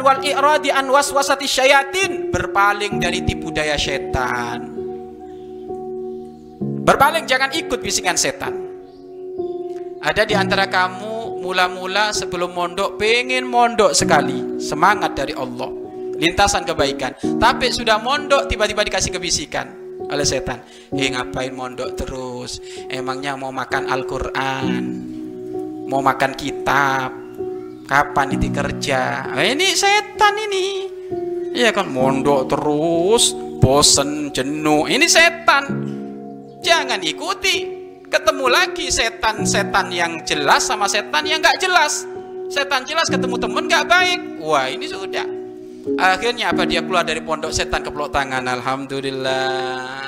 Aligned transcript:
wal 0.00 0.20
i'radi 0.24 0.72
an 0.72 0.88
waswasati 0.88 1.46
syayatin. 1.46 2.32
Berpaling 2.32 2.98
dari 2.98 3.22
tipu 3.24 3.52
daya 3.52 3.76
setan. 3.76 4.72
Berpaling 6.80 7.24
jangan 7.28 7.52
ikut 7.54 7.78
bisikan 7.78 8.16
setan. 8.16 8.56
Ada 10.00 10.24
di 10.24 10.32
antara 10.32 10.64
kamu 10.64 11.44
mula-mula 11.44 12.16
sebelum 12.16 12.56
mondok 12.56 12.96
pengen 12.96 13.44
mondok 13.44 13.92
sekali. 13.92 14.56
Semangat 14.56 15.12
dari 15.12 15.36
Allah. 15.36 15.68
Lintasan 16.16 16.64
kebaikan. 16.64 17.16
Tapi 17.36 17.68
sudah 17.68 18.00
mondok 18.00 18.48
tiba-tiba 18.48 18.84
dikasih 18.84 19.12
kebisikan 19.12 19.68
oleh 20.08 20.24
setan. 20.24 20.64
Eh 20.96 21.12
ngapain 21.12 21.52
mondok 21.52 22.00
terus? 22.00 22.64
Emangnya 22.88 23.36
mau 23.36 23.52
makan 23.52 23.92
Al-Quran? 23.92 24.84
Mau 25.84 26.00
makan 26.00 26.32
kitab 26.32 27.19
kapan 27.90 28.38
ini 28.38 28.48
kerja? 28.54 29.26
Ini 29.34 29.68
setan 29.74 30.34
ini. 30.38 30.66
Iya 31.50 31.74
kan 31.74 31.90
mondok 31.90 32.46
terus 32.46 33.34
bosen 33.58 34.30
jenuh. 34.30 34.86
Ini 34.86 35.10
setan. 35.10 35.66
Jangan 36.62 37.02
ikuti. 37.02 37.82
Ketemu 38.06 38.46
lagi 38.46 38.90
setan-setan 38.90 39.90
yang 39.90 40.22
jelas 40.22 40.66
sama 40.66 40.86
setan 40.86 41.26
yang 41.26 41.42
nggak 41.42 41.58
jelas. 41.58 42.06
Setan 42.50 42.86
jelas 42.86 43.10
ketemu 43.10 43.34
temen 43.38 43.66
nggak 43.66 43.86
baik. 43.90 44.20
Wah 44.38 44.70
ini 44.70 44.86
sudah. 44.86 45.26
Akhirnya 45.98 46.54
apa? 46.54 46.62
Dia 46.66 46.86
keluar 46.86 47.02
dari 47.02 47.22
pondok 47.22 47.50
setan 47.50 47.82
keplok 47.82 48.14
tangan. 48.14 48.46
Alhamdulillah 48.46 50.00